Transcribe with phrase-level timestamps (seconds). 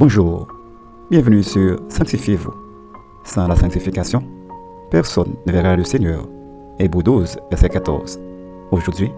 [0.00, 0.48] Bonjour,
[1.10, 2.54] bienvenue sur Sanctifiez-vous.
[3.22, 4.22] Sans la sanctification,
[4.90, 6.26] personne ne verra le Seigneur.
[6.78, 8.18] Hébreu 12, verset 14.
[8.70, 9.10] Aujourd'hui,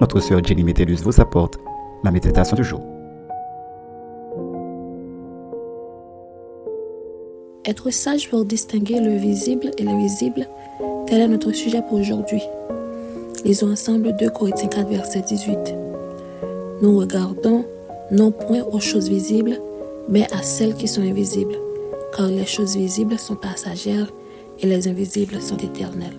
[0.00, 1.60] notre sœur Jenny Métellus vous apporte
[2.02, 2.80] la méditation du jour.
[7.64, 10.48] Être sage pour distinguer le visible et l'invisible,
[11.06, 12.42] tel est notre sujet pour aujourd'hui.
[13.44, 15.58] Lisons ensemble 2 Corinthiens 4, verset 18.
[16.82, 17.64] Nous regardons
[18.10, 19.60] non point aux choses visibles,
[20.08, 21.56] mais à celles qui sont invisibles,
[22.16, 24.12] car les choses visibles sont passagères
[24.60, 26.18] et les invisibles sont éternelles.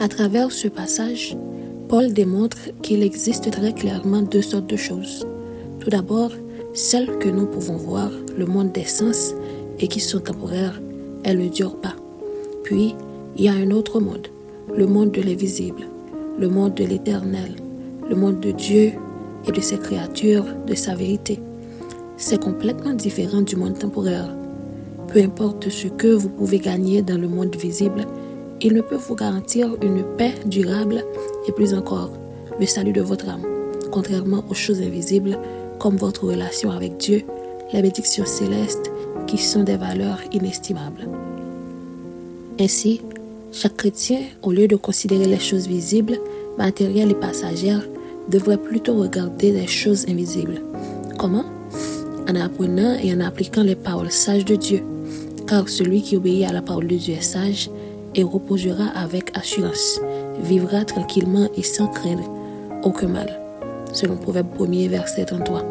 [0.00, 1.36] À travers ce passage,
[1.88, 5.26] Paul démontre qu'il existe très clairement deux sortes de choses.
[5.80, 6.30] Tout d'abord,
[6.72, 9.34] celles que nous pouvons voir, le monde des sens,
[9.80, 10.80] et qui sont temporaires,
[11.24, 11.94] elles ne durent pas.
[12.64, 12.94] Puis,
[13.36, 14.28] il y a un autre monde,
[14.74, 15.86] le monde de l'invisible,
[16.38, 17.54] le monde de l'éternel,
[18.08, 18.92] le monde de Dieu
[19.46, 21.40] et de ses créatures, de sa vérité
[22.18, 24.28] c'est complètement différent du monde temporaire.
[25.06, 28.04] Peu importe ce que vous pouvez gagner dans le monde visible,
[28.60, 31.04] il ne peut vous garantir une paix durable
[31.46, 32.10] et plus encore,
[32.58, 33.46] le salut de votre âme,
[33.92, 35.38] contrairement aux choses invisibles
[35.78, 37.22] comme votre relation avec Dieu,
[37.72, 38.90] les bénédictions célestes
[39.28, 41.08] qui sont des valeurs inestimables.
[42.58, 43.00] Ainsi,
[43.52, 46.18] chaque chrétien, au lieu de considérer les choses visibles,
[46.58, 47.86] matérielles et passagères,
[48.28, 50.60] devrait plutôt regarder les choses invisibles.
[51.16, 51.44] Comment?
[52.28, 54.82] En apprenant et en appliquant les paroles sages de Dieu.
[55.46, 57.70] Car celui qui obéit à la parole de Dieu est sage
[58.14, 60.00] et reposera avec assurance,
[60.42, 62.28] vivra tranquillement et sans craindre
[62.82, 63.40] aucun mal.
[63.92, 65.64] Selon Proverbe 1er, verset 33.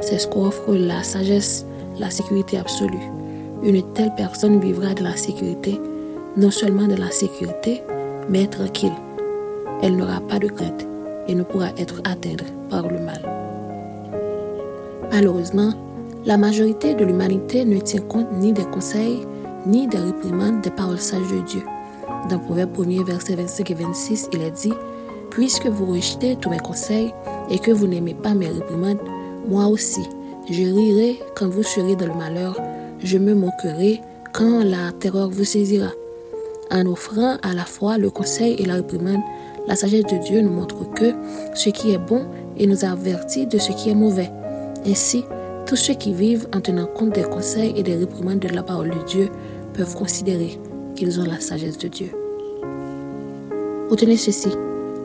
[0.00, 1.66] C'est ce qu'offre la sagesse,
[1.98, 3.10] la sécurité absolue.
[3.62, 5.78] Une telle personne vivra de la sécurité,
[6.36, 7.82] non seulement de la sécurité,
[8.28, 8.92] mais tranquille.
[9.82, 10.86] Elle n'aura pas de crainte
[11.28, 13.20] et ne pourra être atteinte par le mal.
[15.12, 15.72] Malheureusement,
[16.26, 19.20] la majorité de l'humanité ne tient compte ni des conseils,
[19.66, 21.62] ni des réprimandes des paroles sages de Dieu.
[22.28, 24.72] Dans Proverbe 1er, verset 25 et 26, il est dit
[25.30, 27.14] Puisque vous rejetez tous mes conseils
[27.50, 29.00] et que vous n'aimez pas mes réprimandes,
[29.48, 30.02] moi aussi,
[30.50, 32.60] je rirai quand vous serez dans le malheur,
[33.02, 34.00] je me moquerai
[34.32, 35.90] quand la terreur vous saisira.
[36.70, 39.20] En offrant à la fois le conseil et la réprimande,
[39.66, 41.12] la sagesse de Dieu nous montre que
[41.54, 42.26] ce qui est bon
[42.56, 44.30] et nous avertit de ce qui est mauvais.
[44.86, 45.24] Ainsi,
[45.70, 48.90] tous ceux qui vivent en tenant compte des conseils et des réprimandes de la parole
[48.90, 49.28] de Dieu
[49.72, 50.58] peuvent considérer
[50.96, 52.10] qu'ils ont la sagesse de Dieu.
[53.88, 54.48] Retenez ceci.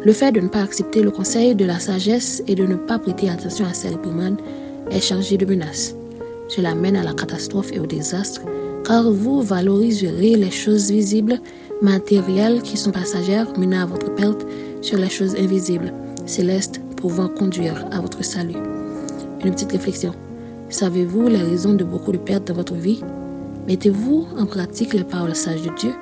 [0.03, 2.97] Le fait de ne pas accepter le conseil de la sagesse et de ne pas
[2.97, 4.41] prêter attention à ces réprimandes
[4.89, 5.93] est chargé de menaces.
[6.47, 8.41] Cela mène à la catastrophe et au désastre,
[8.83, 11.41] car vous valoriserez les choses visibles,
[11.83, 14.47] matérielles qui sont passagères, menant à votre perte
[14.81, 15.93] sur les choses invisibles,
[16.25, 18.57] célestes, pouvant conduire à votre salut.
[19.43, 20.15] Une petite réflexion.
[20.69, 23.01] Savez-vous les raisons de beaucoup de pertes dans votre vie?
[23.67, 25.93] Mettez-vous en pratique les paroles sages de Dieu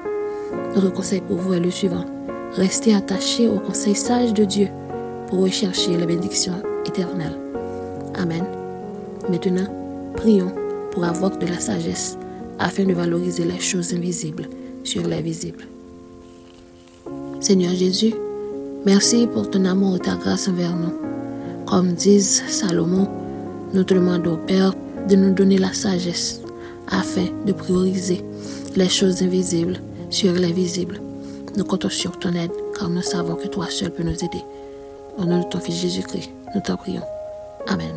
[0.76, 2.06] Notre conseil pour vous est le suivant.
[2.54, 4.68] Restez attaché au conseil sage de Dieu
[5.28, 6.54] pour rechercher la bénédiction
[6.86, 7.38] éternelle.
[8.16, 8.46] Amen.
[9.30, 9.68] Maintenant,
[10.16, 10.52] prions
[10.92, 12.18] pour avoir de la sagesse
[12.60, 14.48] afin de valoriser les choses invisibles
[14.84, 15.66] sur les visibles.
[17.42, 18.14] Seigneur Jésus,
[18.86, 20.94] merci pour ton amour et ta grâce envers nous.
[21.66, 23.08] Comme disent Salomon,
[23.74, 24.74] nous te demandons, Père,
[25.10, 26.42] de nous donner la sagesse
[26.92, 28.24] afin de prioriser
[28.76, 29.78] les choses invisibles
[30.10, 31.00] sur les visibles.
[31.58, 34.44] Nous comptons sur ton aide car nous savons que toi seul peux nous aider.
[35.18, 37.02] Au nom de ton Fils Jésus-Christ, nous t'en prions.
[37.68, 37.96] Amen.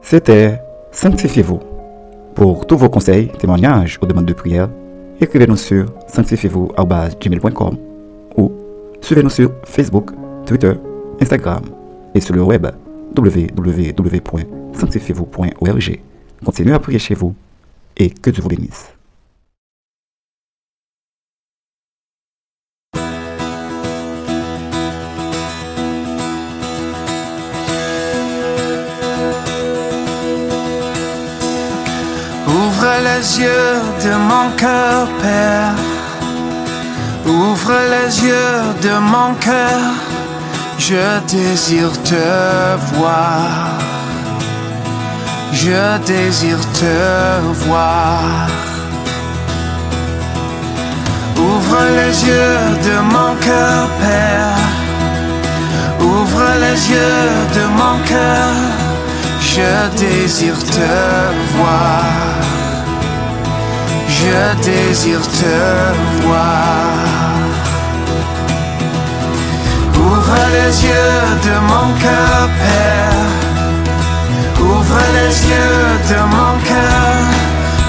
[0.00, 1.60] C'était Sanctifiez-vous.
[2.34, 4.68] Pour tous vos conseils, témoignages ou demandes de prière,
[5.20, 7.76] écrivez-nous sur sanctifiez-vous.com
[8.36, 8.52] ou
[9.00, 10.10] suivez-nous sur Facebook,
[10.46, 10.72] Twitter,
[11.20, 11.62] Instagram
[12.14, 12.66] et sur le web
[13.16, 16.00] www sanctifiez-vous.org.
[16.44, 17.34] Continuez à prier chez vous
[17.96, 18.92] et que Dieu vous bénisse.
[32.48, 35.74] Ouvre les yeux de mon cœur, Père.
[37.26, 39.80] Ouvre les yeux de mon cœur.
[40.78, 43.91] Je désire te voir.
[45.64, 46.96] Je désire te
[47.66, 48.48] voir.
[51.36, 54.64] Ouvre les yeux de mon cœur, Père.
[56.00, 58.50] Ouvre les yeux de mon cœur.
[59.40, 60.94] Je désire te
[61.54, 62.02] voir.
[64.18, 65.58] Je désire te
[66.22, 67.36] voir.
[69.94, 73.01] Ouvre les yeux de mon cœur, Père.
[74.92, 77.24] Ouvre les yeux de mon cœur,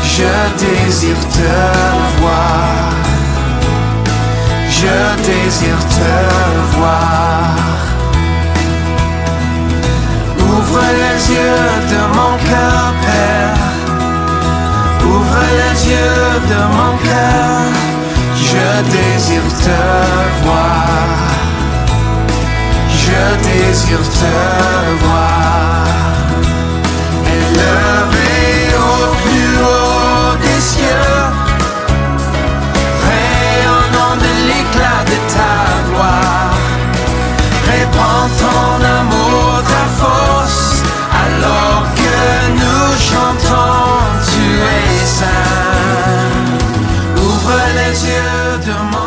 [0.04, 0.32] je
[0.64, 1.52] désire te
[2.20, 2.92] voir.
[4.70, 4.96] Je
[5.28, 6.14] désire te
[6.78, 7.56] voir.
[10.48, 13.58] Ouvre les yeux de mon cœur, Père.
[15.06, 17.64] Ouvre les yeux de mon cœur,
[18.50, 18.66] je
[18.96, 19.82] désire te
[20.44, 20.88] voir.
[23.04, 24.53] Je désire te voir.
[47.94, 49.03] yeux de mon